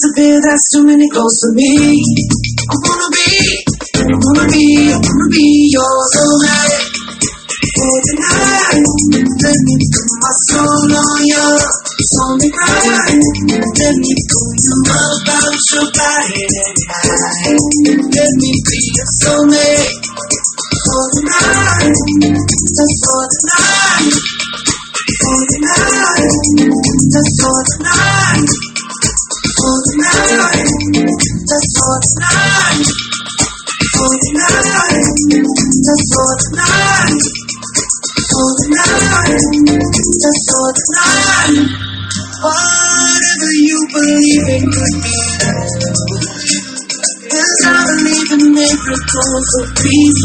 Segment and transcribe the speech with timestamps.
[0.00, 0.40] disappear.
[0.40, 2.29] That's too many close to me.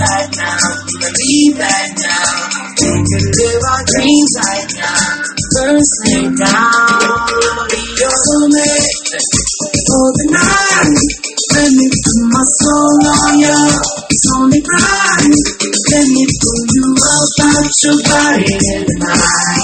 [0.01, 0.59] Right now,
[0.99, 2.27] believe right now.
[2.75, 5.25] We can live our dreams right now.
[5.55, 7.29] First lay down,
[7.71, 11.25] be your soulmate for the night.
[11.55, 13.61] Let me put my soul on you.
[14.11, 15.35] It's only right.
[15.55, 19.15] Let me pull you up out your body and mind.
[19.15, 19.54] Let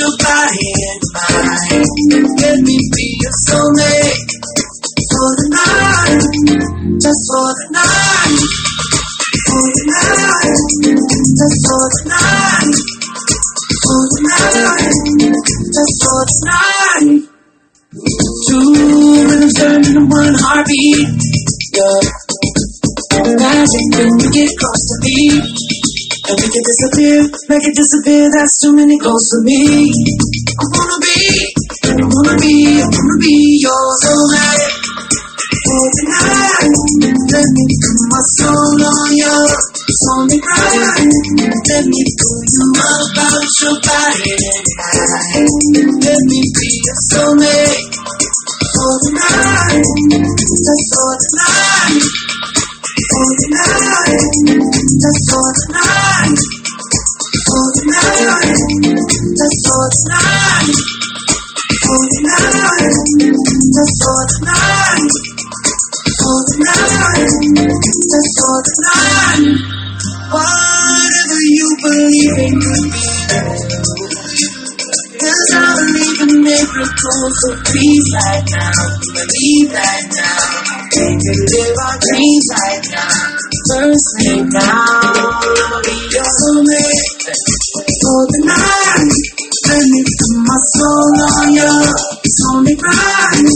[0.00, 0.50] about
[27.48, 28.30] make it disappear.
[28.30, 29.90] That's too many close to me.
[29.90, 31.18] I wanna be,
[31.82, 34.70] I wanna be, I wanna be your soulmate.
[35.64, 36.74] For tonight,
[37.32, 39.34] let me put my soul on you.
[40.04, 41.06] Right.
[41.64, 44.66] Let me pull you up out your body and.
[46.04, 47.94] Let me be your soulmate
[48.74, 49.82] for the night,
[50.14, 52.04] just for the night,
[53.10, 53.48] for the
[55.72, 56.03] night,
[68.44, 69.56] for the night.
[70.28, 73.06] Whatever you believe in could be
[75.14, 78.76] Cause I believe in miracles, so please right now,
[79.16, 80.44] believe that now.
[80.92, 83.32] We can live our dreams right now.
[83.64, 85.40] First lay down,
[86.12, 89.14] your soulmate for the night.
[89.64, 91.72] Let me put my soul on you.
[92.20, 93.48] It's only right.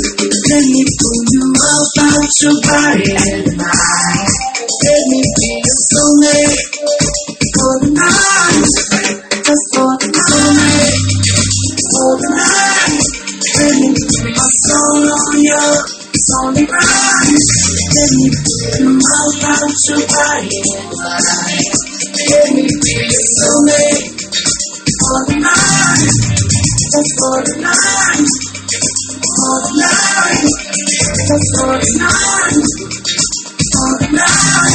[0.49, 4.48] Let me pull you up out your body and mind.
[4.69, 6.61] Let me be your soulmate
[7.57, 8.69] for the night.
[9.41, 11.09] Just for the night.
[11.89, 13.01] For the night.
[13.49, 15.65] Let me put my soul on you.
[16.13, 16.69] It's only.
[16.69, 20.93] Let me pull you up out your body and.
[22.29, 26.13] Let me be your soulmate for the night.
[26.93, 28.29] Just for the night.
[29.33, 30.45] For the night.
[31.25, 32.68] Just for the night.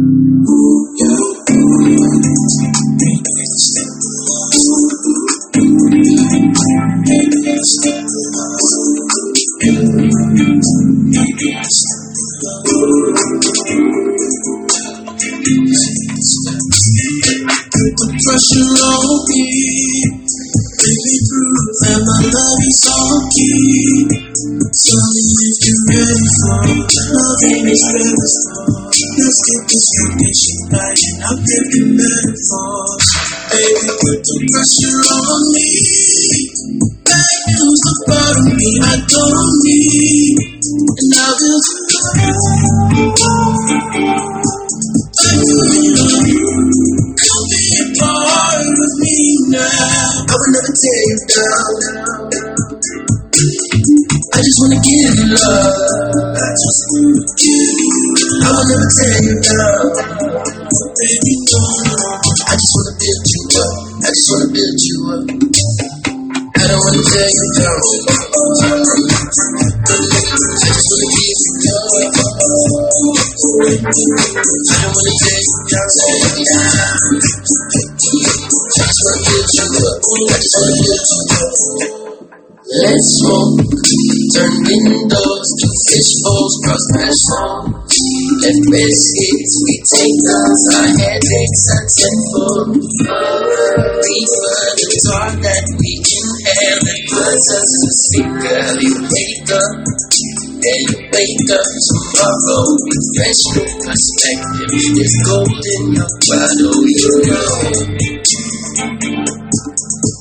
[103.36, 104.70] fresh new perspective.
[104.96, 107.48] There's gold in your bottle, you know.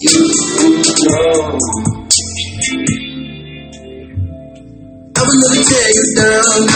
[0.01, 0.19] You
[1.05, 1.29] know.
[5.15, 6.67] I will never tear you down.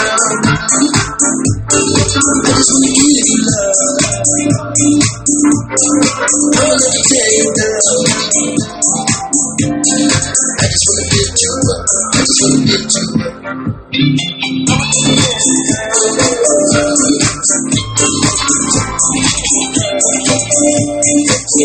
[1.29, 2.27] I just
[2.69, 3.81] wanna give you love.
[4.59, 4.67] I
[6.31, 8.78] will never tear you down.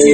[0.04, 0.08] I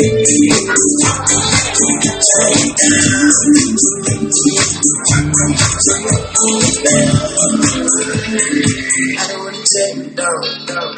[9.26, 10.22] don't wanna take no
[10.66, 10.94] doubt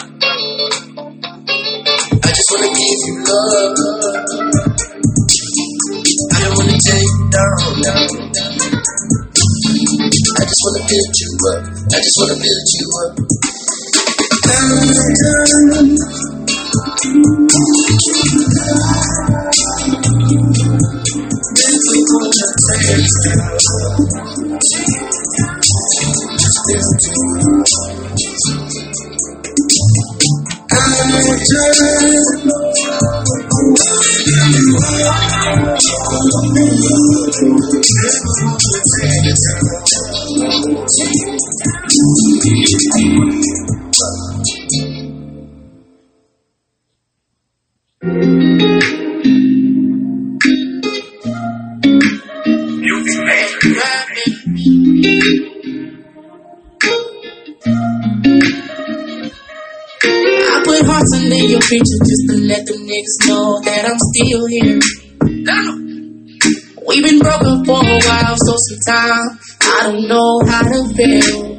[2.21, 3.81] I just wanna give you love.
[6.33, 7.56] I don't wanna tear you down,
[17.03, 17.63] build you.
[55.22, 55.26] I
[60.67, 64.81] put hearts under your picture just to let them niggas know that I'm still here.
[66.88, 71.55] We've been broken for a while, so sometimes I don't know how to feel.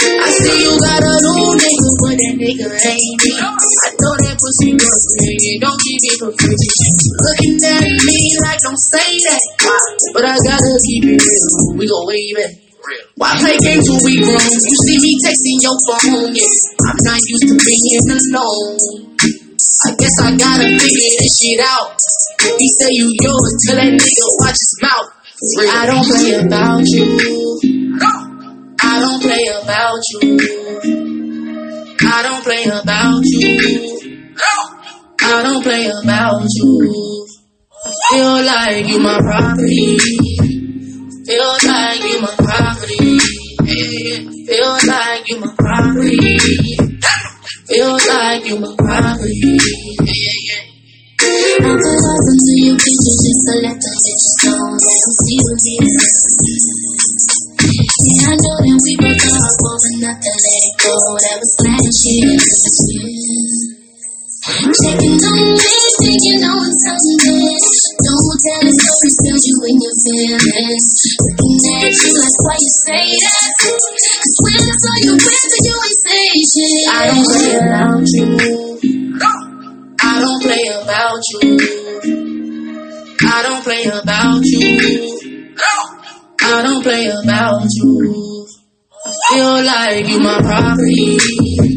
[0.00, 3.32] I see you got a new nigga, but that nigga ain't me.
[3.36, 6.58] I know that pussy good, yeah, don't give it for free.
[7.22, 9.42] Looking at me like don't say that,
[10.14, 11.78] but I gotta keep it real.
[11.78, 12.50] We go way back.
[13.14, 14.42] Why play games when we grown?
[14.42, 16.50] You see me texting your phone, yeah.
[16.90, 19.14] I'm not used to being alone.
[19.86, 21.94] I guess I gotta figure this shit out.
[22.58, 25.10] He say you yours, tell that nigga watch his mouth.
[25.70, 27.06] I don't play about you.
[28.82, 30.20] I don't play about you.
[32.02, 33.99] I don't play about you.
[35.22, 37.26] I don't play about you.
[38.10, 39.98] Feel like you my property.
[41.26, 43.18] Feel like you my property.
[44.48, 46.38] Feel like you my property.
[47.68, 49.58] Feel like you my property.
[50.02, 50.70] Yeah, yeah.
[51.20, 55.66] I put hearts into your pictures just to let the bitches know them see what's
[55.68, 55.84] here.
[58.08, 60.94] Yeah, I know that we broke up over nothing, let it go.
[61.20, 63.79] That was last year.
[64.50, 66.10] Checking on me,
[66.42, 67.54] no one tells me.
[68.02, 70.90] Don't tell the stories, feel you in your feelings.
[71.38, 73.46] Looking at you like, why you say that?
[73.62, 76.82] Cause when I saw you with you ain't say shit.
[76.90, 78.26] I don't play about you.
[80.02, 81.54] I don't play about you.
[83.22, 85.14] I don't play about you.
[86.42, 88.46] I don't play about you.
[89.06, 91.69] I Feel like you my property.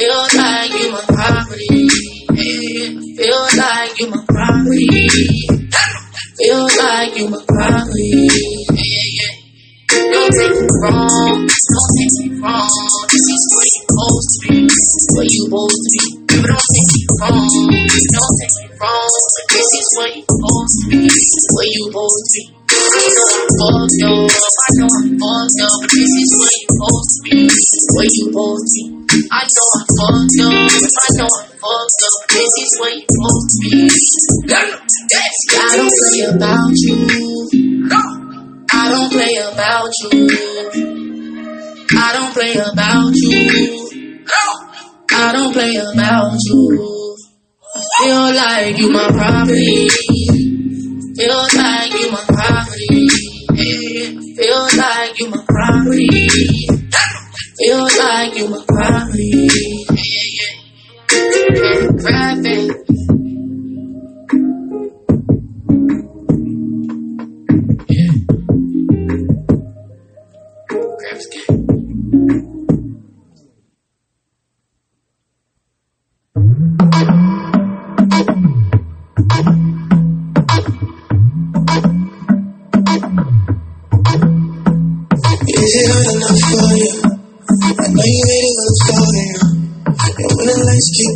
[0.00, 1.84] Feel like you my property.
[2.32, 2.88] Yeah.
[3.20, 4.88] Feel like you my property.
[6.40, 8.08] Feel like you my property.
[8.80, 9.34] Yeah, yeah.
[9.92, 11.44] Don't take me wrong.
[11.44, 12.72] Don't take me wrong.
[13.12, 14.56] This is where you supposed to be.
[15.12, 16.04] Where you supposed to be.
[16.32, 17.44] But don't take me wrong.
[18.16, 19.12] Don't take me wrong.
[19.52, 21.00] This is where you supposed to be.
[21.52, 22.44] Where you supposed to be.
[22.72, 24.32] I know I'm fucked up.
[24.32, 25.76] I know I'm fucked up.
[25.76, 27.36] But this is where you supposed to be.
[27.92, 28.99] Where you supposed to be.
[29.10, 30.54] I know I'm fucked up.
[30.54, 32.30] I know I'm fucked up.
[32.30, 33.90] This is where you to be.
[35.50, 36.94] I don't play about you.
[38.72, 40.30] I don't play about you.
[41.92, 44.22] I don't play about you.
[45.12, 47.16] I don't play about you.
[47.74, 49.88] I Feel like you my property.
[51.16, 53.08] Feel like you my property.
[54.36, 56.89] Feel like you my property.
[57.60, 59.48] Feel like you my.
[59.90, 60.60] Yeah, yeah.
[62.02, 63.09] Yeah,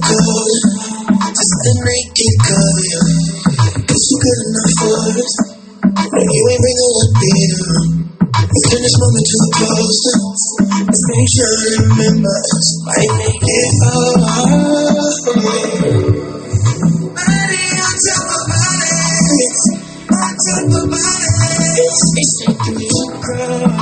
[0.00, 0.60] going,
[1.34, 3.06] just the night keep calling.
[3.84, 5.32] Is you good enough for us?
[5.84, 7.14] No, you ain't bringing up.
[8.34, 10.16] Let's turn this moment to a poster.
[10.84, 11.50] Let's make sure
[11.84, 12.38] remember.
[12.86, 14.94] Might make it hard.
[17.14, 18.50] Body on top of
[20.10, 20.94] on top of.
[21.76, 22.88] It's making me
[23.20, 23.73] cry.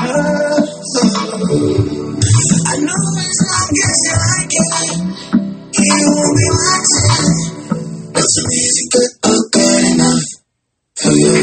[8.52, 10.24] Is it good or good enough
[10.96, 11.36] for you?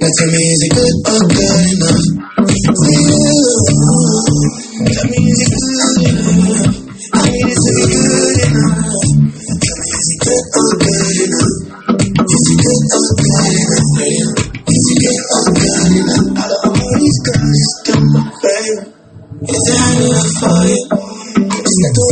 [0.00, 0.18] Is
[0.62, 2.04] it good or good enough
[2.36, 3.47] for you?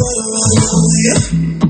[0.07, 1.66] Just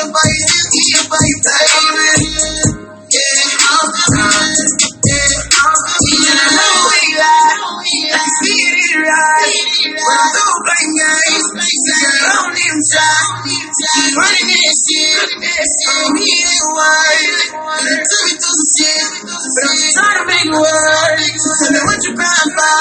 [0.00, 2.32] I'm still here for you, still here for you, baby.
[3.10, 3.36] Yeah,
[3.68, 5.76] I'm still here, yeah, I'm
[6.30, 7.60] I know you like,
[8.08, 9.60] I see it right.
[9.92, 11.48] But I'm so playing games,
[11.84, 13.44] girl, I don't even try.
[13.44, 15.20] Keep running shit,
[16.40, 17.20] I'm.
[17.60, 18.40] And it took me
[19.52, 21.20] but I'm make it work.
[21.20, 22.80] Tell me what you crying for,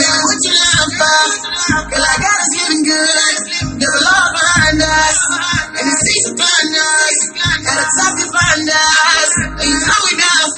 [0.00, 0.52] baby, what you
[0.96, 2.27] for.
[7.88, 10.48] Got a top behind us, and you know we down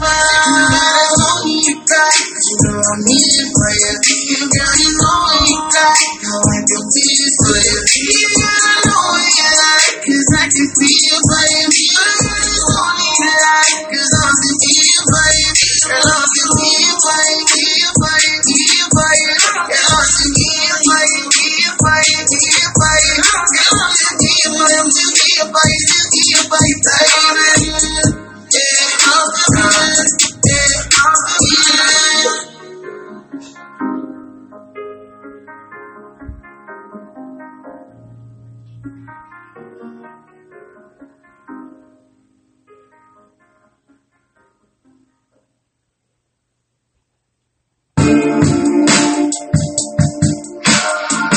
[0.00, 0.75] for,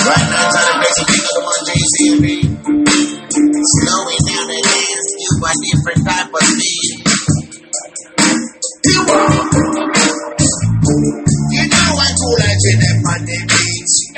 [0.10, 2.42] Right now, trying to the one JC and me.
[3.62, 7.06] Slowing down the hands, you a different type of speed.
[8.90, 9.06] You.
[11.54, 12.10] You know I
[13.30, 14.10] the.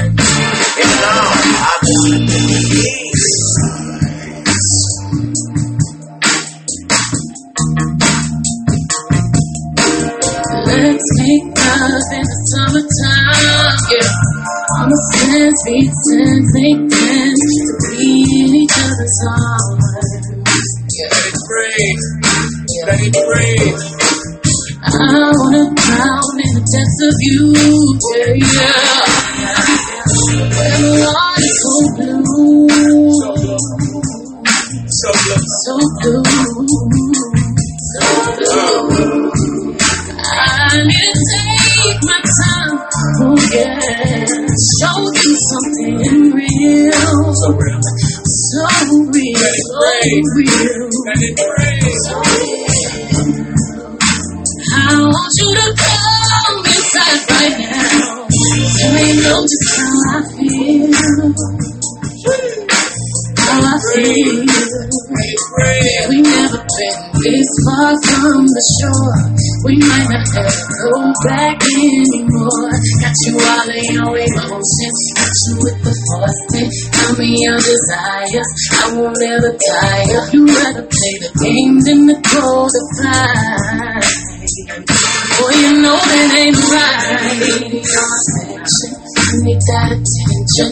[0.80, 2.40] You know gonna do the
[2.72, 3.28] beats.
[10.72, 13.51] Let's make love in the summertime,
[14.92, 14.98] yeah.
[14.98, 18.12] On the sands, beats and make to be
[18.44, 19.88] in each other's arms.
[20.92, 22.04] Yeah, let it breathe.
[22.88, 23.82] Let it breathe.
[24.84, 27.56] I wanna drown in the depths of you,
[28.12, 29.08] yeah, yeah.
[30.52, 33.16] Where the water is so blue,
[34.90, 35.46] So look.
[35.64, 36.24] so blue,
[37.88, 39.32] so blue.
[40.24, 42.74] I need to take my time,
[43.22, 44.41] oh yeah.
[46.62, 46.94] Show you
[47.34, 49.02] something real, So real.
[49.02, 49.90] so real, so
[50.36, 50.90] real.
[51.06, 51.34] Let it.
[52.06, 52.62] So real.
[54.74, 58.30] I want you to come inside right now.
[58.30, 61.71] So you know just how I feel.
[63.82, 64.46] Breathe.
[66.10, 69.18] We never been this far from the shore.
[69.66, 70.54] We might not ever
[70.86, 72.70] go back anymore.
[73.02, 75.02] Got you all in your emotions.
[75.18, 76.38] Got you with the force.
[76.94, 78.50] Tell me your desires.
[78.78, 80.30] I won't ever tire.
[80.30, 84.06] You rather play the game than the to fight.
[85.42, 87.18] Boy, you know that ain't right.
[89.22, 90.41] I need that attention.
[90.60, 90.68] Up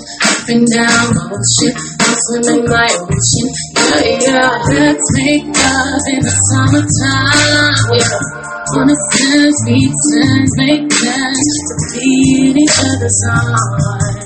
[0.49, 1.71] and down motion.
[2.03, 3.47] I'm swimming my ocean.
[3.79, 4.59] Yeah, yeah.
[4.75, 7.87] Let's make love in the summertime.
[7.95, 8.75] Yeah.
[8.75, 14.19] On the sands, beats and make plans to be each other's arms.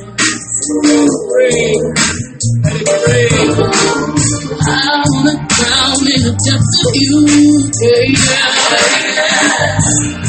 [4.65, 7.19] I wanna drown in the depths of you,
[7.83, 8.49] yeah.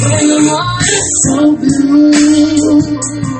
[0.04, 3.33] When the water's so blue,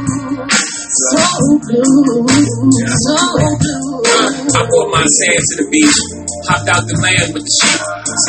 [1.12, 1.20] so
[1.60, 3.16] blue, so
[3.60, 3.84] blue.
[4.54, 5.98] I brought my sand to the beach.
[6.44, 7.80] Hopped out the land with the sheep.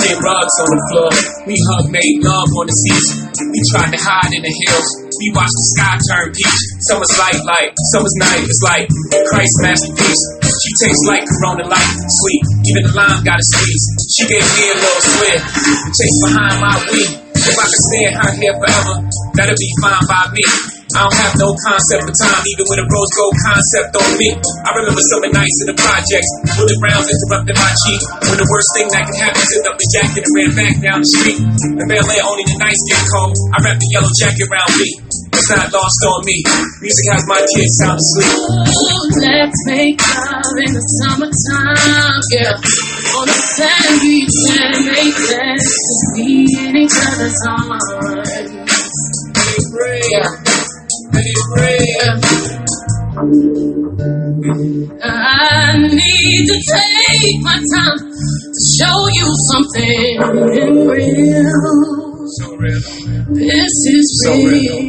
[0.01, 1.11] Same rugs on the floor.
[1.47, 3.07] We hug, made love on the seats.
[3.37, 4.87] We tried to hide in the hills.
[5.19, 6.59] We watched the sky turn peach.
[6.87, 7.71] Summer's light, light.
[7.91, 8.43] Summer's night.
[8.43, 8.87] It's like
[9.31, 10.23] Christ's masterpiece.
[10.43, 12.43] She tastes like Corona Light, sweet.
[12.71, 13.85] Even the lime got a squeeze.
[14.15, 15.39] She gave me a little swig.
[15.39, 17.11] The taste behind my weed.
[17.35, 18.95] If I could stay in her here forever,
[19.37, 20.74] that'll be fine by me.
[20.95, 24.31] I don't have no concept of time, even with a rose gold concept on me.
[24.63, 28.01] I remember summer nights in the projects, bullet rounds interrupting my cheek.
[28.31, 31.03] When the worst thing that could happen, zipped up the jacket and ran back down
[31.03, 31.35] the street.
[31.43, 33.35] In Bel Air, only the nights get cold.
[33.51, 34.89] I wrapped the yellow jacket around me.
[35.35, 36.37] It's not lost on me.
[36.79, 38.31] Music has my kids sound asleep.
[38.31, 42.55] Ooh, let's make love in the summertime, yeah.
[43.19, 47.83] On the sand beach and make sense to be in each other's arms.
[48.15, 50.07] Let it rain.
[50.07, 50.54] Yeah.
[51.15, 51.19] I
[55.77, 60.11] need to take my time to show you something
[60.89, 61.55] real.
[63.33, 64.79] This is real.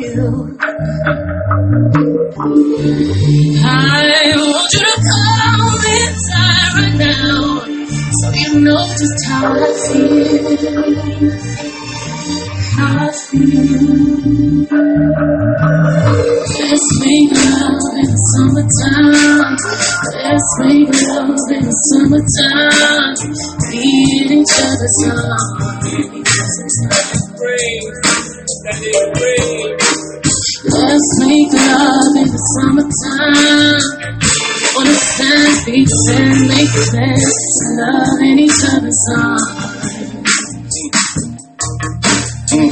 [3.64, 7.42] I want you to come inside right now
[8.10, 11.85] so you know just how I feel.
[12.76, 12.92] Feel.
[16.60, 19.56] Let's make love in the summertime.
[20.12, 23.16] Let's make love in the summertime.
[23.72, 23.80] Be
[24.28, 24.98] each other's
[27.40, 27.80] rain.
[30.68, 33.80] Let's make love in the summertime.
[34.76, 37.32] On the sand beach and make sense.
[37.80, 40.05] Love in each other's arms.
[42.56, 42.62] Know,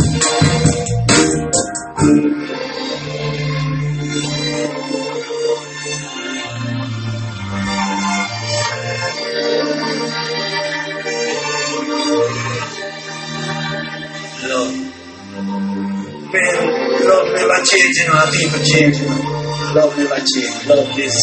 [18.09, 19.35] how people know.
[19.75, 20.67] Love never change.
[20.67, 21.17] Love is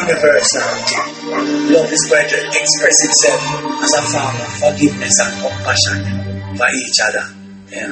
[0.00, 0.98] universality.
[1.72, 3.42] Love is going to express itself
[3.84, 7.43] as a form of forgiveness and compassion for each other.
[7.76, 7.90] I'll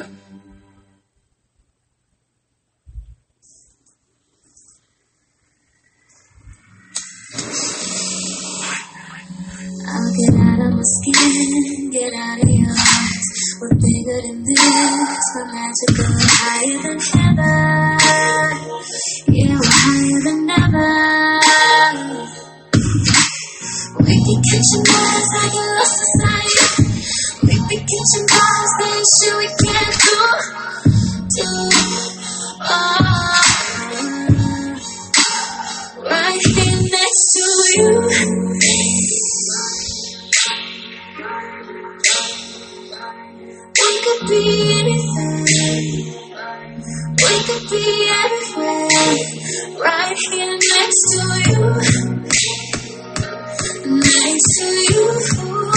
[10.14, 13.27] get out of my skin, get out of your eyes.
[13.61, 17.99] We're bigger than this, we're magical, higher than heaven.
[19.35, 21.03] Yeah, we're higher than ever.
[23.99, 26.87] We can be catching eyes like a lost society.
[27.42, 28.41] We catching vibes, being
[29.03, 30.17] we can't do,
[31.35, 31.49] do.
[32.61, 33.03] Oh,
[36.09, 37.91] right here next to you.
[43.81, 44.43] We could be
[44.79, 45.43] anything.
[47.19, 47.85] We could be
[48.23, 48.88] everywhere.
[49.83, 51.61] Right here next to you.
[53.99, 55.71] Next to you.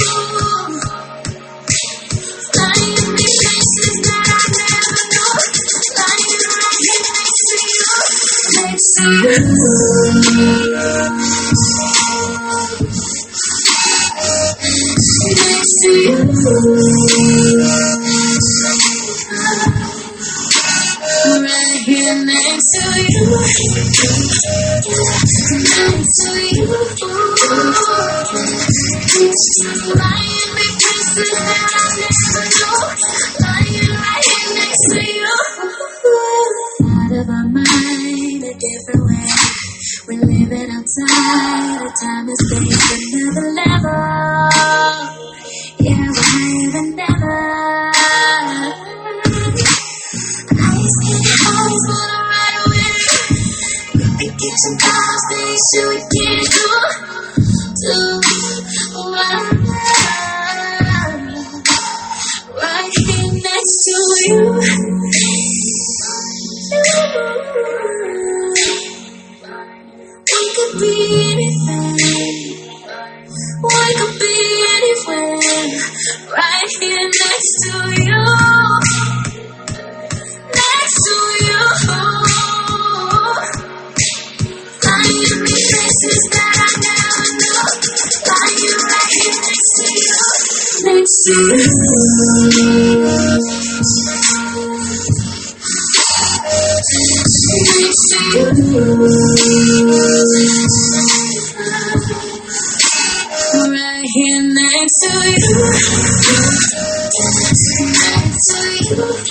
[8.97, 9.11] Right
[21.83, 23.25] here next to you.
[25.75, 26.63] Next to you.
[29.91, 32.45] Lying with places that I never
[33.59, 33.64] know.
[40.85, 44.05] Outside of time and space, another level.
[45.81, 47.41] Yeah, we're higher than ever.
[50.45, 52.93] Cream always wanna ride away.
[53.95, 56.27] We be catching cars, they sure we do.
[56.53, 56.84] Do
[91.25, 91.33] Right
[104.13, 105.41] here next to you.
[107.89, 109.24] Next to you.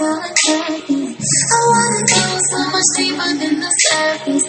[0.00, 0.32] I wanna
[2.08, 4.48] go so much deeper than the surface.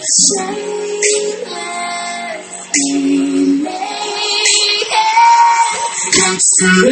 [1.20, 3.60] Shameless, be
[6.16, 6.88] next to you.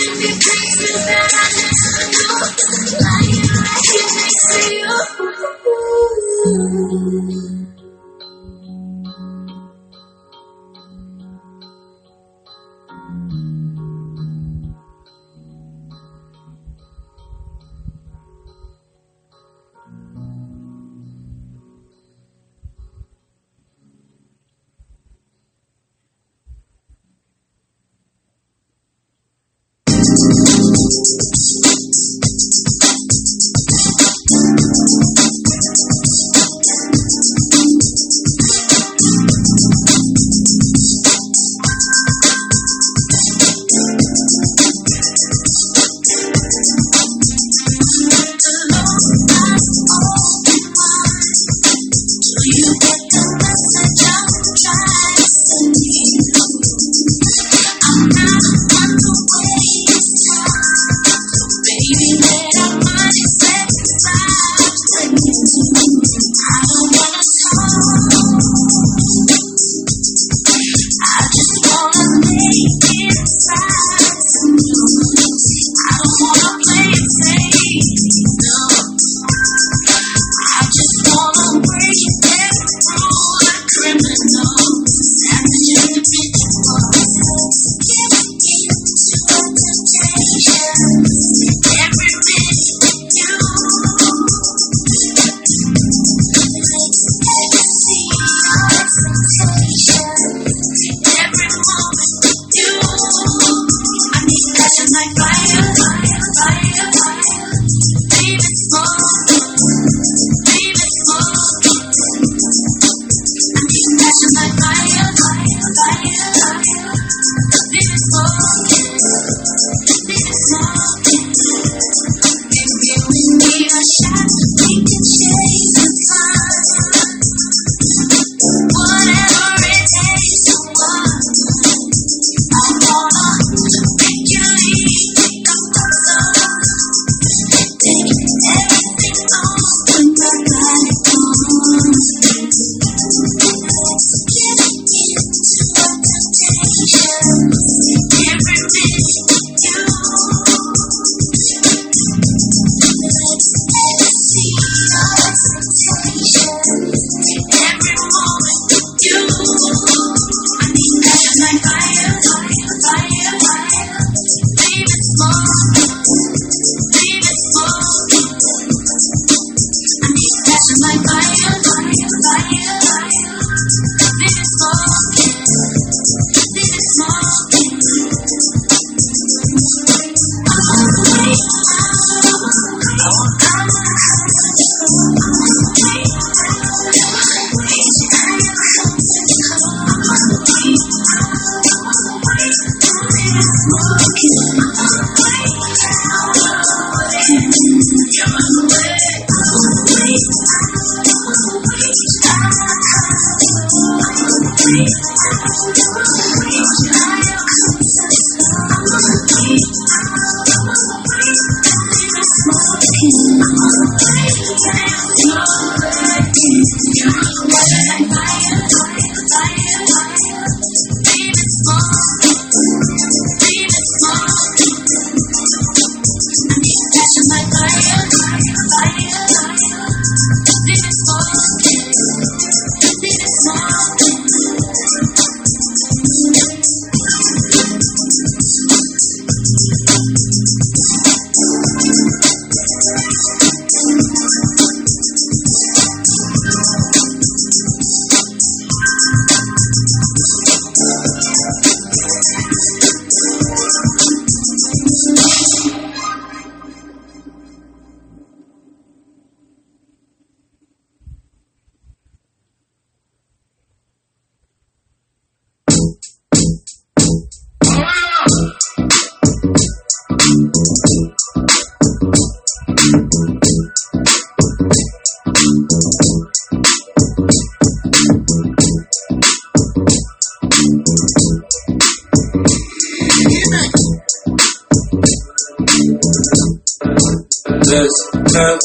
[288.32, 288.64] Sex.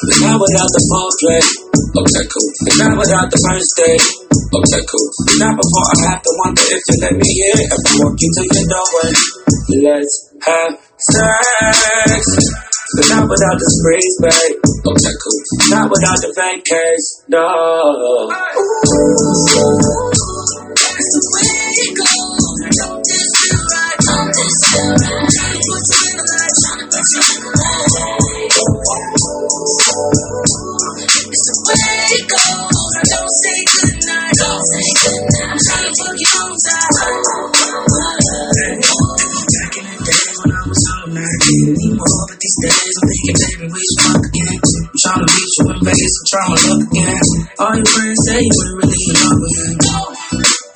[0.00, 1.44] Not without the foreplay.
[1.92, 2.48] Okay, cool.
[2.80, 4.00] Not without the first date.
[4.48, 5.08] Okay, cool.
[5.44, 7.60] Not before I have to wonder if you let me in.
[7.60, 9.12] If I walk you to your doorway.
[9.76, 10.72] Let's have
[11.04, 12.24] sex.
[12.96, 14.56] But not without the sprees, babe.
[14.80, 15.40] Okay, cool.
[15.68, 17.44] Not without the vacays, no.
[20.80, 22.40] It's the way it goes.
[22.80, 24.00] Don't this feel right?
[24.00, 25.29] Don't this feel right?
[42.00, 44.58] More, but these days I'm thinking, baby, should again.
[44.58, 47.22] I'm trying to you in Vegas, I'm trying look again.
[47.60, 49.54] All your friends say you ain't really in love me.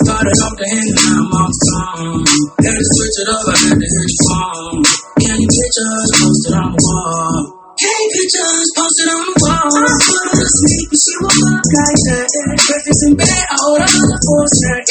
[0.05, 2.23] Started off the hand and now I'm off tongue.
[2.63, 4.79] Had to switch it up, I had to hit phone.
[5.19, 7.65] Candy pictures posted on the wall.
[7.75, 9.67] Candy pictures posted on the wall.
[9.67, 12.27] I put her to sleep and she woke up like that.
[12.55, 14.83] Breakfast in bed, I hold on the four snack.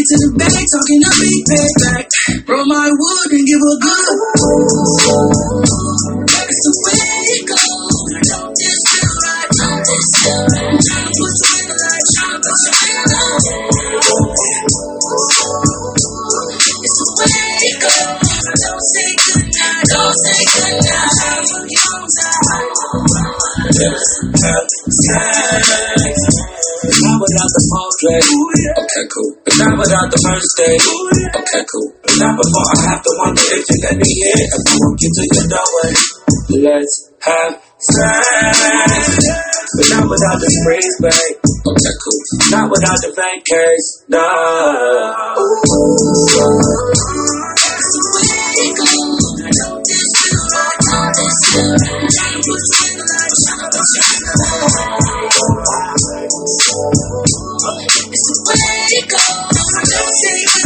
[0.00, 2.08] To get to the bag, talking a big bag back.
[2.48, 4.16] Roll my wood and give a good.
[6.24, 7.04] It's the way
[7.36, 8.00] it goes.
[8.32, 9.44] Don't feel right?
[9.60, 12.00] Don't feel right?
[12.00, 12.32] To
[14.00, 14.64] put in.
[16.80, 18.24] It's the way it goes.
[18.56, 20.40] Don't say
[21.44, 22.16] don't
[26.40, 26.49] say.
[26.80, 28.24] Not without the foreplay.
[28.72, 29.36] Okay, cool.
[29.44, 30.80] But not without the first date.
[30.80, 31.92] Okay, cool.
[32.00, 34.48] But not before I have to wonder if you let me in.
[34.48, 35.92] If I walk you to your doorway.
[36.56, 38.24] Let's have sex.
[39.76, 41.36] But not without the sprees, babe.
[41.68, 42.20] Okay, cool.
[42.48, 44.24] Not without the vacays, no.
[54.72, 54.99] It's
[56.80, 59.60] It's the way it goes.
[59.90, 60.59] Don't say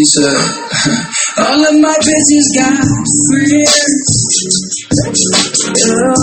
[0.00, 0.32] She said,
[1.44, 2.72] All of my bitches got
[3.28, 4.08] friends.
[5.76, 6.16] Yeah.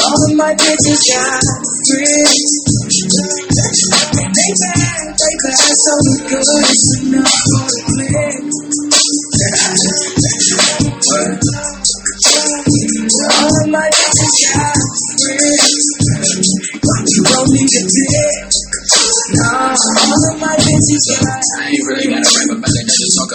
[0.00, 1.44] All of my bitches got
[1.92, 2.48] friends.
[4.08, 5.92] They bad, they bad, so
[6.32, 6.40] good.
[6.64, 8.40] It's enough for the click.
[13.36, 14.80] All of my bitches got
[15.20, 15.84] friends.
[17.04, 18.48] You don't need a dick.
[19.32, 21.70] No, all of my bitches got I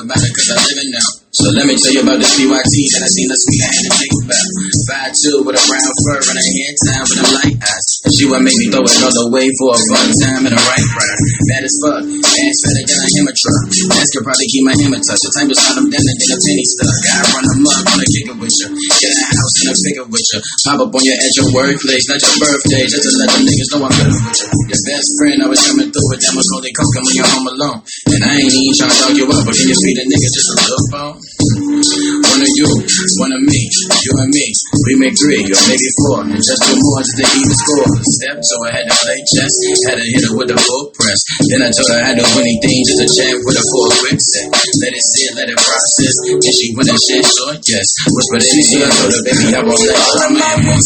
[0.08, 1.10] it, I just talk about it cause I live it now.
[1.32, 3.92] So let me tell you about this BYT that I seen us speak and the
[4.00, 4.48] think about.
[4.88, 7.87] Five two with a brown fur and a hair time with them light eyes.
[8.18, 10.88] She would make me throw it all way for a fun time and a right
[10.98, 11.22] ride.
[11.54, 13.62] Bad as fuck, ass fatter than a hammer truck.
[13.94, 15.22] Ass could probably keep my hammer touch.
[15.22, 16.98] The type of shot them down and then a penny stuck.
[17.14, 18.68] I run them up, wanna kick it with you.
[18.74, 20.40] Get a house and a figure with you.
[20.66, 23.70] Pop up on your at your workplace, not your birthday, just to let the niggas
[23.70, 24.48] know I'm good with you.
[24.66, 27.48] Your best friend I was coming through with that was holy coke when you're home
[27.54, 27.80] alone.
[27.86, 30.30] And I ain't even trying to dog you up, but can you feed a nigga
[30.34, 31.37] just a little phone?
[31.58, 32.70] One of you,
[33.18, 34.46] one of me, you and me.
[34.86, 36.22] We make three, or maybe four.
[36.38, 37.88] Just two more just the even score.
[37.98, 39.54] Step, so I had to play chess.
[39.90, 41.18] Had to hit her with the full press.
[41.50, 44.54] Then I told her I do anything just to chat with her a quick sec.
[44.54, 46.14] Let it sit, let it process.
[46.30, 47.88] And she went and shit, sure, yes.
[48.06, 50.14] Whispered in the ear, told her, baby, I won't let you.
[50.28, 50.78] I'm in.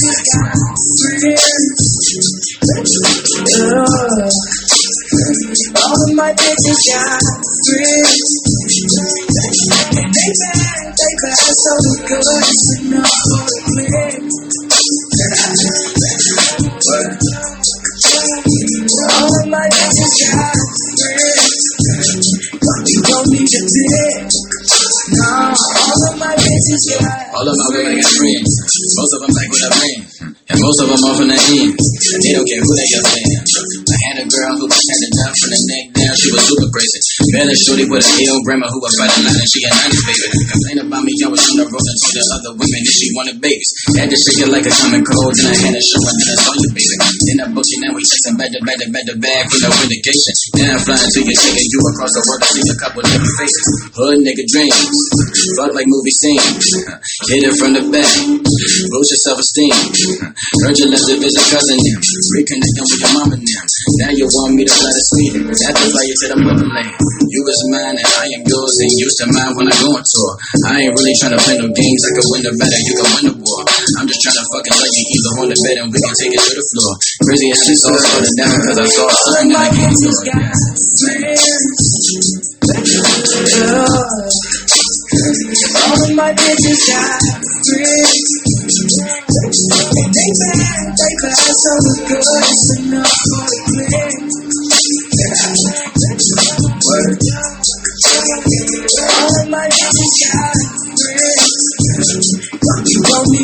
[5.82, 7.20] All of my bitches got
[7.68, 9.31] friends.
[9.62, 11.74] Bad, they bad, so
[12.08, 12.18] good.
[12.18, 14.26] It's enough for the click.
[19.12, 20.58] All of my bitches got
[20.98, 21.62] friends.
[22.90, 24.34] You don't need a dick.
[25.12, 26.32] No, all of my
[27.52, 28.52] of my women got friends.
[28.98, 30.00] Most of them like what I mean.
[30.48, 31.76] And most of them off on the end.
[31.76, 33.08] And they don't care who they are.
[33.12, 36.14] I had a girl who was handed down from the neck down.
[36.16, 37.11] She was super crazy.
[37.32, 40.28] A shorty with a ill brimmer who was fighting and she a 90 baby.
[40.52, 43.08] Complain about me, I was on the road and told the other women that she
[43.16, 43.72] wanted babies.
[43.96, 45.32] Had to shake it like a common cold.
[45.40, 46.96] Then I had to show her that I saw you, baby.
[47.00, 49.64] Then I booked you, now we chasing back to back to back to back with
[49.64, 50.34] no indication.
[50.60, 53.36] Then I fly until you're taking you across the world to see a couple different
[53.40, 53.68] faces.
[53.96, 54.98] Hood nigga dreams.
[55.56, 56.68] Fuck like movie scenes.
[57.32, 58.12] Hit it from the back.
[58.12, 59.72] Boost your self esteem.
[60.68, 62.00] Heard you left the a cousin now.
[62.36, 63.64] Reconnecting with your mama now.
[64.00, 65.52] Now you want me to fly to Sweden.
[65.52, 66.92] Have to fly you to the motherland.
[67.28, 70.04] You is mine and I am yours and used to mine when I go on
[70.04, 70.32] tour.
[70.68, 72.02] I ain't really trying to play no games.
[72.08, 73.62] I can win the battle, you can win the war.
[74.00, 76.32] I'm just trying to fucking let you either on the bed and we can take
[76.32, 76.92] it to the floor.
[77.28, 79.92] Crazy as shit, so I put it down cause I saw something that I can't
[79.92, 80.52] ignore.
[85.82, 87.20] All of my bitches got
[87.68, 88.42] friends.
[88.72, 91.74] And they bad, they bad, so
[92.08, 92.26] good
[92.80, 93.61] enough for the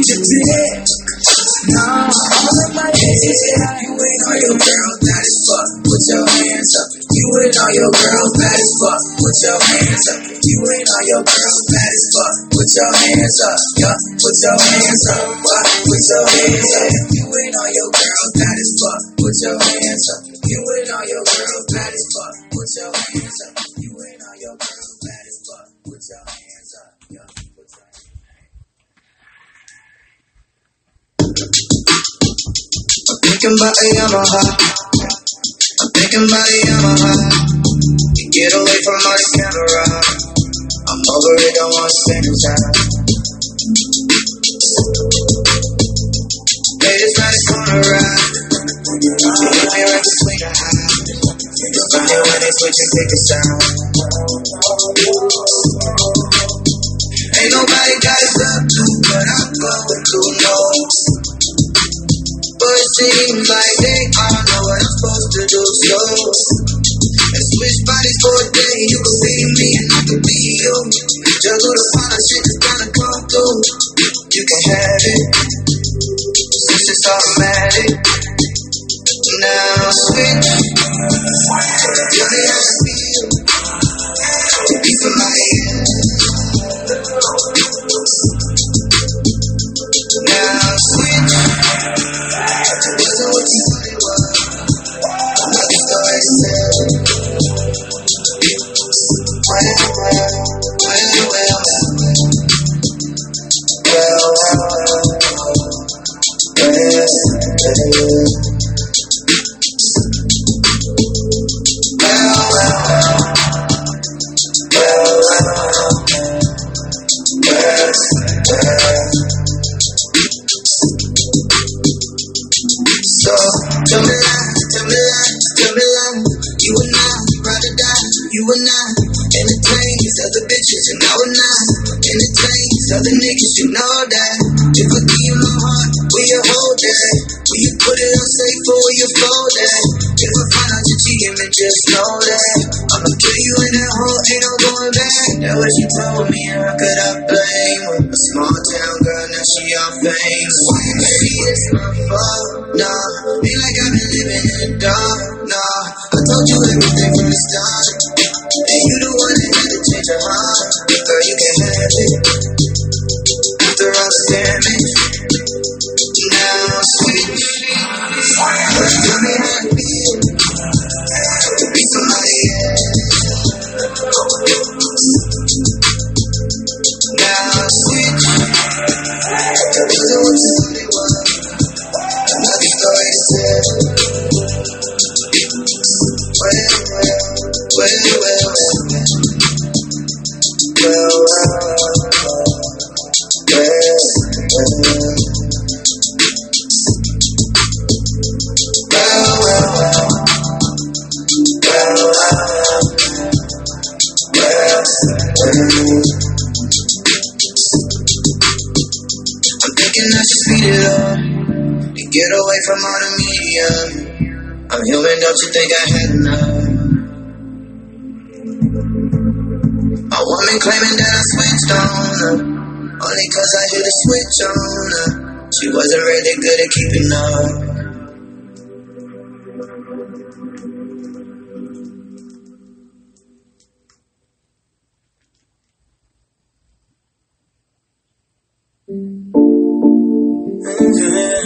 [0.07, 0.87] dick.
[1.67, 5.67] No, all of my got You ain't all your girls bad as fuck.
[5.83, 6.87] Put your hands up.
[6.95, 9.01] You ain't all your girls bad as fuck.
[9.19, 10.19] Put your hands up.
[10.31, 12.33] You ain't all your girls bad as fuck.
[12.55, 13.59] Put your hands up.
[13.83, 15.23] Yeah, put your hands up.
[15.83, 16.89] Put your hands up.
[17.11, 19.01] You ain't all your girls bad as fuck.
[19.17, 20.21] Put your hands up.
[20.31, 22.36] You ain't all your girls bad as fuck.
[33.37, 34.41] Thinking about a Yamaha.
[35.77, 37.13] I'm thinking about a Yamaha.
[38.17, 39.85] You get away from all camera.
[40.89, 42.73] I'm over it, don't want to spend your time.
[46.81, 48.25] Babe, it's not a corner ride.
[49.05, 49.13] You
[49.53, 50.97] hit me right between the eyes.
[50.97, 53.61] It's funny when they switch and pick a sound.
[57.37, 58.06] Ain't nobody
[63.07, 65.95] Seems like they all know what I'm supposed to do, so
[67.31, 70.75] Let's switch bodies for a day, you can be me and I can be you.
[71.39, 73.63] Juggle the fun, shit is gonna come through.
[74.27, 75.23] You can have it,
[76.51, 77.95] since it's automatic.
[79.39, 80.46] Now switch,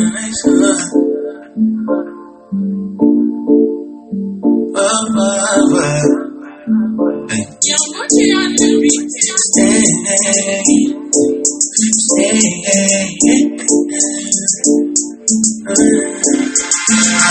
[0.01, 0.07] I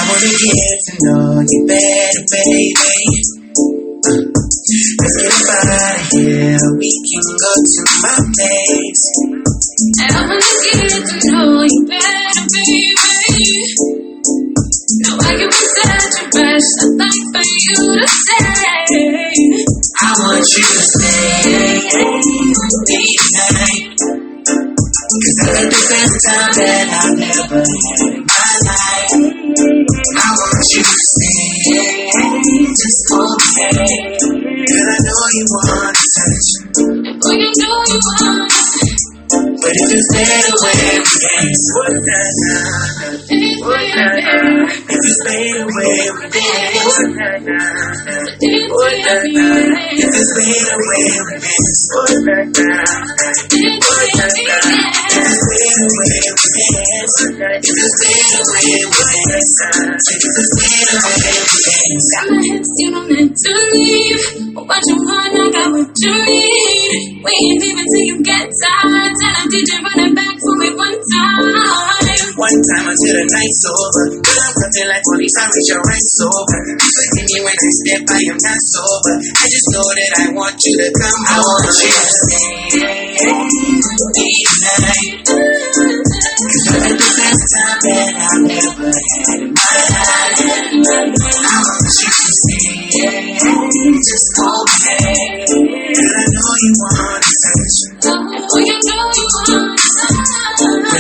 [0.07, 2.75] wanna get to know you better, baby.
[5.01, 6.63] Get up out of here.
[6.79, 9.05] We can go to my place.
[9.99, 14.11] And I wanna get to know you better, baby.
[15.01, 16.71] Know I can be such a rush.
[16.81, 18.45] I'd like for you to say.
[20.01, 24.31] I want you to stay with me tonight.
[25.11, 29.15] Cause I think the best time that I've ever had in my life.
[29.21, 32.09] I want you to stay,
[32.71, 33.69] just hold me.
[34.71, 36.49] Cause I know you want to touch.
[37.21, 37.70] Boy, you know
[39.71, 42.03] Better where we dance, what it,
[43.63, 44.67] What baby.
[44.91, 47.31] If where we dance, what.
[48.41, 49.47] It, What baby.
[49.71, 51.47] If where we dance,
[51.91, 52.11] what.
[52.11, 52.67] It, What baby.
[53.21, 54.07] If it's better
[55.21, 57.15] where we dance,
[57.61, 59.59] if it's better where we dance,
[60.11, 61.51] if it's better where.
[62.11, 64.23] Got my hips, you don't to leave.
[64.57, 67.23] What you want, I got what you need.
[67.23, 69.10] We ain't leaving till you get tired.
[69.51, 71.43] DJ run it back for me one time.
[72.39, 74.15] One time until the night's over.
[74.15, 76.59] Girl, I'm something like police, I reach your rent's over.
[76.71, 79.15] You forgive me when I step by, I'm not sober.
[79.19, 82.63] I just know that I want you to come I want you to stay
[84.55, 85.19] tonight.
[85.27, 90.47] Cause I had the best time that I've ever had in my life.
[90.47, 94.95] I want you to stay, just hold me.
[95.51, 97.99] Girl, I know you want to touch.
[98.01, 99.20] Oh, you know you want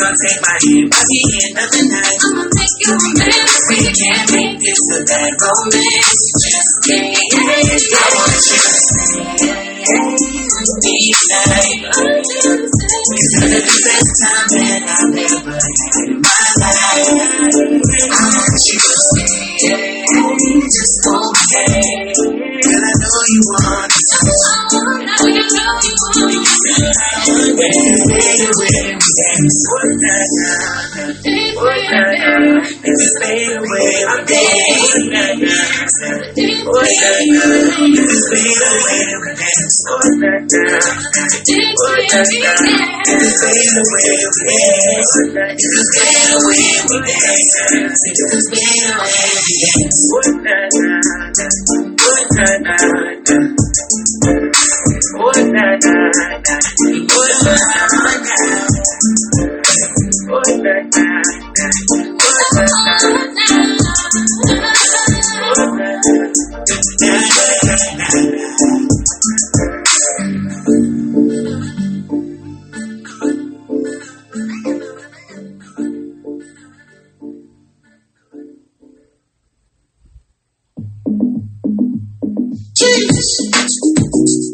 [0.00, 2.16] Come take my hand by the end of the night.
[2.24, 3.60] I'ma make you romance.
[3.68, 6.22] We can make this a bad romance.
[6.40, 7.12] Just can't.
[7.12, 8.72] I want you to
[10.80, 11.84] stay tonight.
[11.90, 12.32] Cause
[13.20, 17.49] I had the time that I've ever had in my life.
[27.60, 27.76] But
[54.26, 54.39] if
[55.16, 56.24] what na na na.
[60.28, 61.06] What na na.
[61.10, 63.54] na na na.
[65.56, 65.90] Na na.
[65.90, 67.08] na
[83.52, 83.59] na.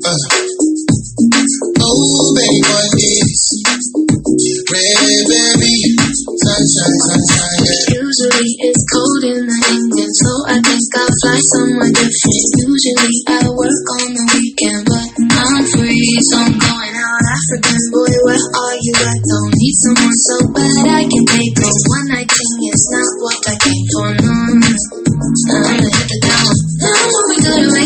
[0.06, 1.82] It's it's it's na.
[1.82, 3.42] Oh, baby, what is
[4.70, 5.74] red baby?
[6.06, 8.06] Sunshine, sunshine, yeah.
[8.06, 12.46] Usually it's cold in the evening, so I think I'll fly somewhere different.
[12.70, 15.10] Usually I work on the weekend, but
[15.42, 17.80] I'm free, so I'm going out African.
[17.90, 18.94] Boy, where are you?
[18.94, 22.54] I don't need someone so bad I can take a one night thing.
[22.70, 24.34] It's not what I came for, no.
[25.50, 26.35] I'ma hit the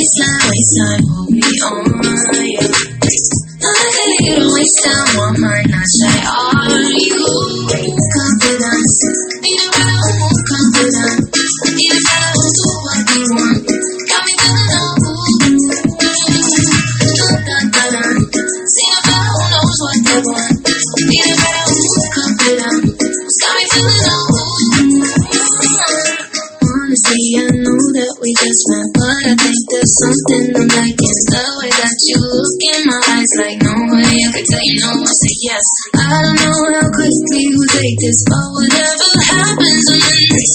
[0.00, 1.84] do the waistline, waistline will be on,
[2.40, 2.64] yeah.
[3.60, 7.59] I gotta get a waistline, one might not say, are you
[34.58, 35.66] you no, say yes.
[35.94, 40.52] I don't know how quickly we take this, but whatever happens, I'm in this.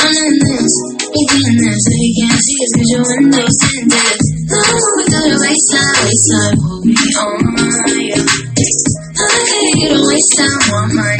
[0.00, 1.04] I'm in this.
[1.14, 4.18] Getting this, so you can't see us in this and this.
[4.50, 7.38] Now we through the waistline, waistline, hold me on,
[8.02, 8.18] yeah.
[8.18, 11.13] I can't get a waistline, want mine, not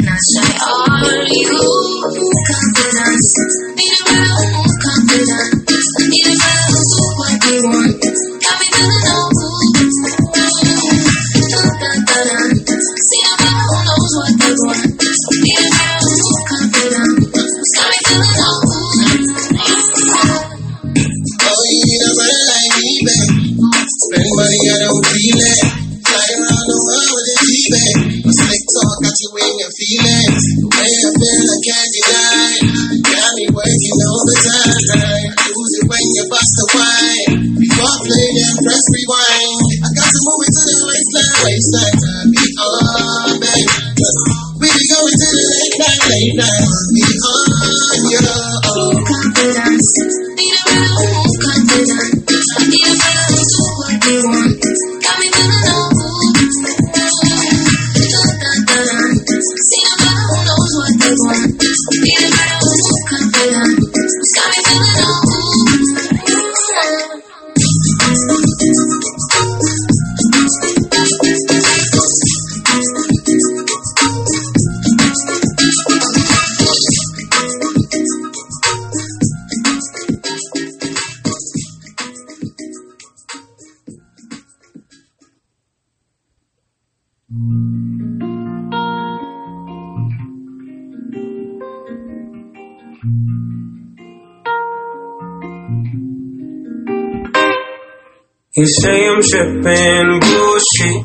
[98.56, 101.02] You say I'm tripping bullshit.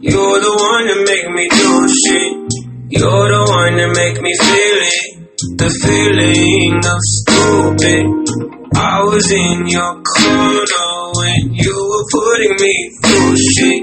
[0.00, 2.32] You're the one that make me do shit.
[2.88, 5.28] You're the one that make me feel it.
[5.60, 8.00] The feeling of stupid.
[8.80, 10.88] I was in your corner
[11.20, 12.74] when you were putting me
[13.04, 13.82] through shit.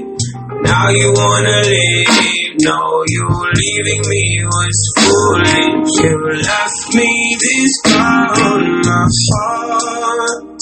[0.66, 2.33] Now you wanna leave.
[2.56, 3.26] No, you
[3.56, 5.90] leaving me was foolish.
[6.04, 10.62] You left me this scar on my heart.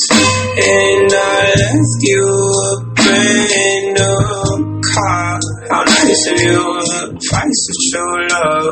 [0.55, 2.23] And I left you
[2.63, 5.39] a brand new car.
[5.69, 8.71] How nice of you, the price of true love.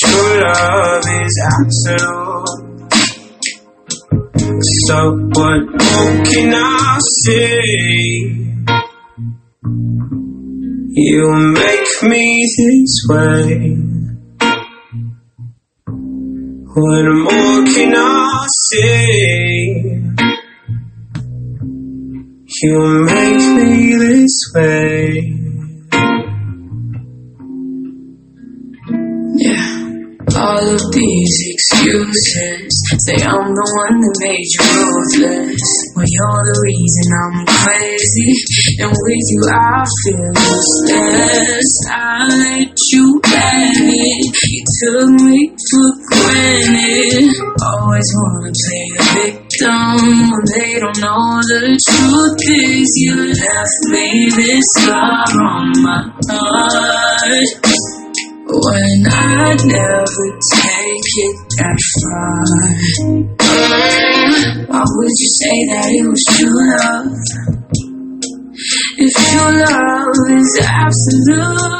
[0.00, 2.72] True love is absolute.
[4.86, 4.96] So
[5.34, 8.42] what more can I say?
[10.94, 13.76] You make me this way.
[16.74, 20.02] What more can I say?
[22.62, 22.76] You
[23.06, 25.32] make me this way.
[29.36, 29.71] Yeah.
[30.32, 32.72] All of these excuses
[33.04, 35.64] say I'm the one that made you ruthless.
[35.92, 38.32] Well, you're the reason I'm crazy,
[38.80, 41.68] and with you I feel useless.
[41.92, 47.28] I let you have it, you took me for granted.
[47.60, 54.32] Always wanna play the victim when they don't know the truth is you left me
[54.32, 57.71] this scar on my heart.
[58.52, 62.44] When I'd never take it that far.
[64.68, 67.16] Why would you say that it was true love?
[68.98, 71.72] If true love is absolute,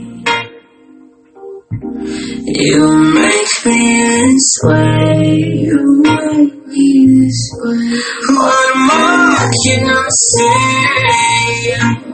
[2.45, 2.81] You
[3.15, 3.81] make me
[4.35, 5.17] this way.
[5.65, 6.87] You make me
[7.19, 7.91] this way.
[8.37, 10.55] What more can I say?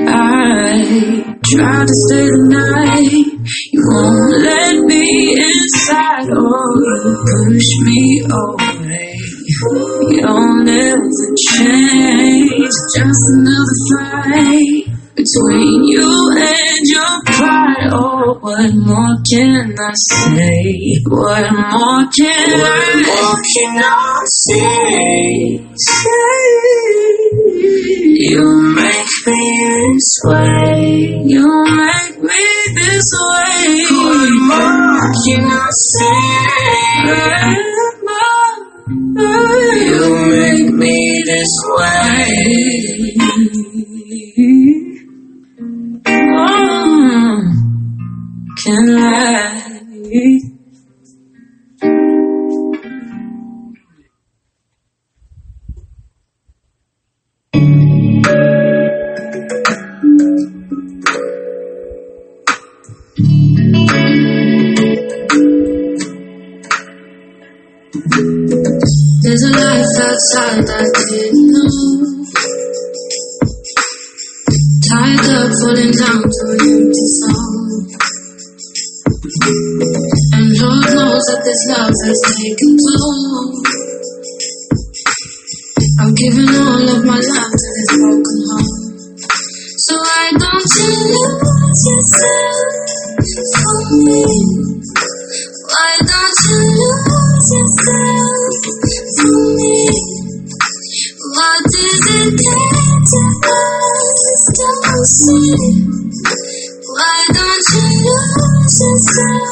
[0.00, 3.12] I try to stay the night.
[3.72, 5.04] You won't let me
[5.36, 8.77] inside, or you push me away.
[9.50, 11.08] You'll never
[11.48, 12.68] change.
[12.96, 14.84] Just another fight
[15.16, 17.88] between you and your pride.
[17.92, 21.00] Oh, what more can I say?
[21.06, 22.70] What more can What I
[23.08, 25.64] more can I say?
[25.74, 26.08] say?
[28.20, 28.44] You
[28.76, 29.42] make me
[29.96, 31.22] this way.
[31.24, 32.44] You make me
[32.74, 33.64] this way.
[33.96, 37.77] What more can I say?
[38.90, 42.24] You make me this way.
[46.30, 47.42] Oh,
[48.56, 49.68] can lie.
[69.20, 72.22] There's a life outside I didn't know.
[74.86, 77.58] Tied up, falling down to an empty soul.
[80.38, 83.58] And Lord knows that this love has taken toll.
[85.98, 88.70] I've given all of my love to this broken home.
[89.82, 92.54] So why don't you lose yourself
[93.50, 94.22] for me?
[95.74, 98.17] Why don't you lose yourself
[105.08, 105.24] Why
[107.32, 109.48] don't you lose yourself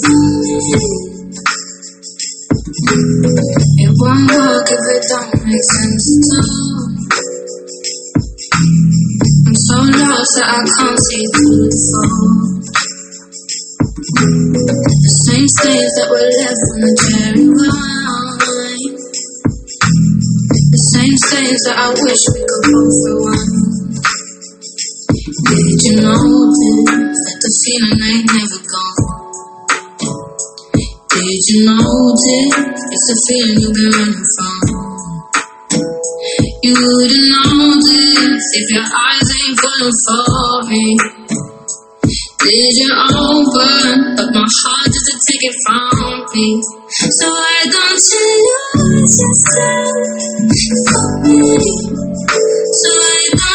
[0.00, 0.56] for me?
[3.76, 6.96] It won't work if it don't make sense at all.
[9.44, 12.64] I'm so lost that I can't see through the fog.
[15.04, 18.96] The same stains that were left from the cherry wine.
[20.72, 23.53] The same stains that I wish we could both rewind.
[25.44, 29.00] Did you notice that the feeling ain't never gone?
[31.12, 34.56] Did you know notice it's a feeling you've been running from?
[36.64, 40.86] You wouldn't notice if your eyes ain't falling for me.
[42.40, 46.56] Did you open up my heart just to take it from me?
[46.88, 48.28] So why don't you
[48.80, 49.92] lose yourself
[50.88, 51.52] for me?
[52.80, 53.13] So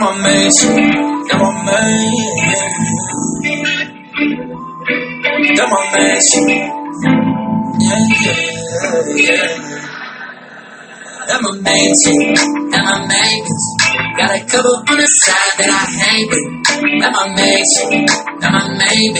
[0.00, 0.48] That my man.
[5.56, 6.16] That my man,
[7.76, 8.40] yeah, yeah,
[9.20, 9.44] yeah.
[11.28, 11.92] That my main
[13.44, 13.66] bitch.
[14.16, 16.48] Got a couple on the side that I hang with.
[16.64, 18.08] Chick,
[18.40, 19.12] that my main.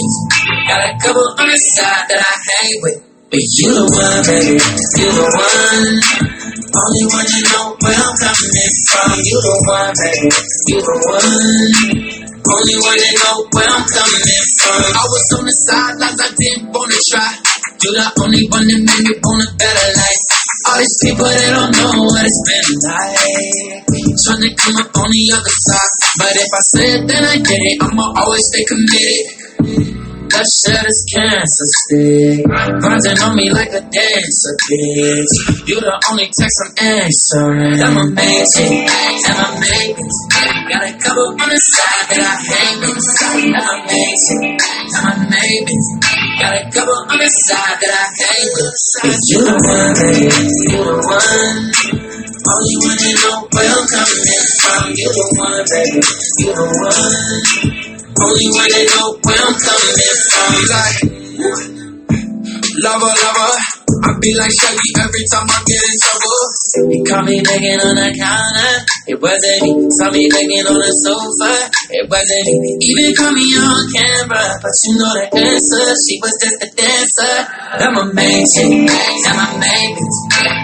[0.64, 3.04] Got a couple on the side that I hang with.
[3.28, 4.56] But you the one, baby,
[4.96, 6.39] you the one.
[6.80, 9.12] Only one you know where I'm coming from.
[9.20, 10.28] You the one, baby,
[10.72, 11.28] you the one.
[12.40, 14.24] Only one that know where I'm coming
[14.64, 14.80] from.
[14.88, 17.30] I was on the sidelines, I didn't wanna try.
[17.84, 20.22] You the only one that made me want a better life.
[20.72, 23.84] All these people they don't know what it's been like.
[24.24, 25.92] Trying to come up on the other side.
[26.16, 27.76] But if I say it, then I get it.
[27.84, 30.09] I'ma always stay committed.
[30.30, 32.46] That shit is cancer stick.
[32.46, 35.34] Grinding on me like a dancer, bitch.
[35.66, 37.82] You the only text I'm answering.
[37.82, 40.10] I'm amazing, I'm amazing.
[40.70, 42.94] Got a couple on the side that I hang with.
[43.26, 44.54] I'm amazing,
[45.02, 45.98] I'm amazing.
[46.38, 48.78] Got a couple on the side that I hang with.
[49.34, 51.58] You the one, baby, you the one.
[52.38, 54.22] Only one that know where I'm coming
[54.62, 54.94] from.
[54.94, 55.98] You the one, baby,
[56.38, 57.79] you the one.
[58.10, 59.94] Only that know where I'm coming
[60.26, 60.50] from.
[60.66, 60.98] Like,
[62.82, 63.52] lover, lover.
[64.00, 66.42] I be like Shelly every time I get in trouble.
[66.90, 68.72] He caught me begging on the counter.
[69.12, 69.70] It wasn't me.
[69.94, 71.52] Saw me begging on the sofa.
[71.94, 72.70] It wasn't me.
[72.80, 74.46] Even caught me on camera.
[74.58, 75.86] But you know the answer.
[76.02, 77.34] She was just a dancer.
[77.78, 78.90] I'm amazing.
[78.90, 80.12] I'm amazing.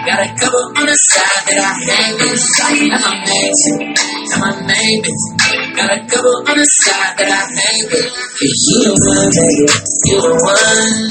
[0.03, 2.43] Got a couple on the side that I hang with.
[2.91, 3.95] I'm amazing.
[4.35, 5.56] I'm amazing.
[5.77, 8.09] Got a couple on the side that I hang with.
[8.41, 9.69] You the one, baby.
[10.09, 11.05] You the one.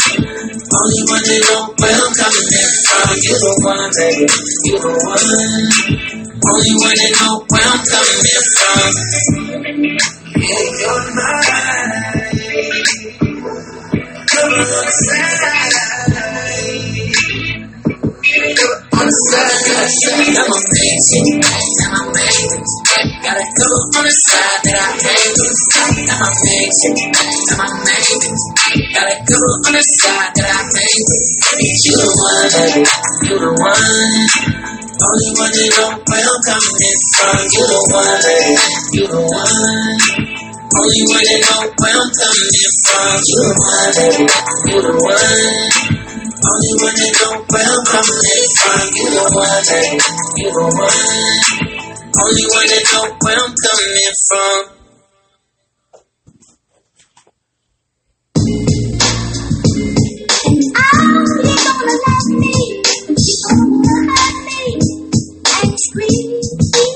[0.67, 3.15] Only one that know where I'm coming in from.
[3.15, 4.27] You the one, baby.
[4.27, 5.23] You the one.
[6.35, 8.91] Only one that know where I'm coming in from.
[10.35, 12.27] Yeah, you're mine.
[14.27, 15.79] Couple on the side.
[18.83, 20.27] On the side, got a side.
[20.27, 21.39] I'm amazing.
[21.87, 22.11] I'm
[23.27, 23.27] amazing.
[23.27, 25.59] Got a couple on the side that I hang with.
[25.83, 26.95] I'm amazing.
[27.59, 28.39] I'm amazing.
[28.95, 31.27] Got a couple on the side that I with.
[31.87, 32.87] You the one.
[33.27, 34.47] You the one.
[34.97, 37.39] Only one that know where I'm coming from.
[37.51, 38.23] You the one.
[38.95, 39.99] You the one.
[40.77, 43.11] Only one that know where I'm coming from.
[43.27, 43.99] You the one.
[44.71, 45.17] You the one.
[46.47, 48.87] Only one that know where I'm coming from.
[48.95, 49.67] You the one.
[50.37, 51.66] You the one.
[52.19, 54.73] Only one that know where I'm coming from.
[60.77, 62.57] Oh, you're gonna let me,
[63.21, 64.81] you're gonna hurt me,
[65.61, 66.89] and squeeze me.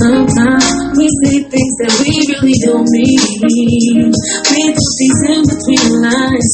[0.00, 3.20] Sometimes we say things that we really don't mean.
[3.44, 4.08] We
[4.40, 6.48] put these in between the lines.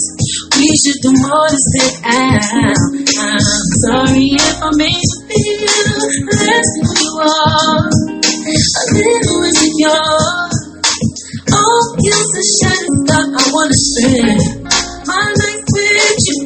[0.58, 2.50] We should do more to sit out.
[2.50, 3.38] I'm
[3.86, 5.70] sorry if I made you feel
[6.26, 7.86] less than you are.
[8.50, 10.02] A little insecure.
[11.52, 14.40] Oh, you're the shining I wanna spend
[15.06, 16.38] my life with you,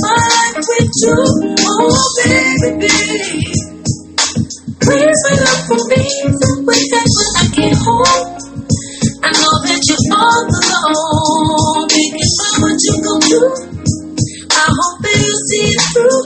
[0.00, 1.16] my life with you.
[1.60, 1.92] Oh,
[2.24, 3.52] baby, baby.
[4.80, 8.28] Please wait up for me till whenever I get home.
[9.22, 13.81] I know that you're all alone, thinking about what you gon' do.
[14.62, 16.22] I hope that you see it through.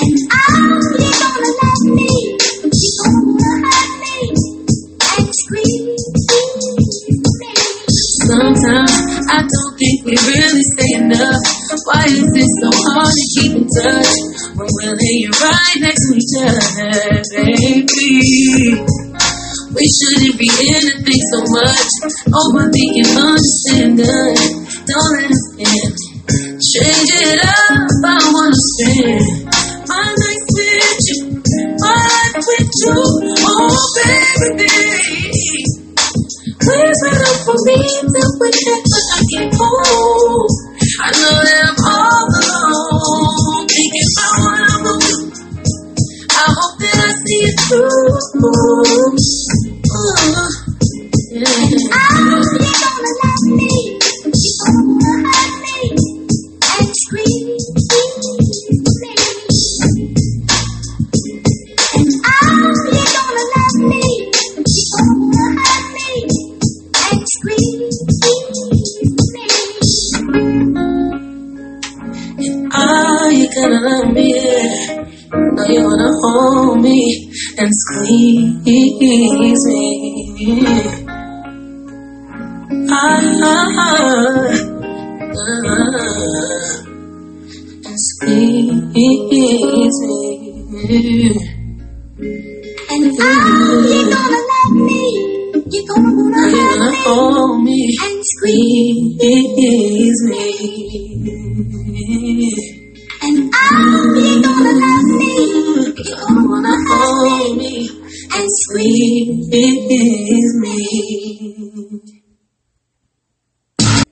[0.00, 2.08] And I'm you gonna let me,
[2.64, 4.40] you gonna hurt me,
[5.04, 6.00] and squeeze me.
[8.24, 8.96] Sometimes
[9.28, 11.44] I don't think we really say enough.
[11.84, 14.08] Why is it so hard to keep in touch
[14.56, 18.80] when we're laying right next to each other, baby?
[19.70, 21.84] We shouldn't be into things so much.
[22.32, 23.59] Overthinking, understanding.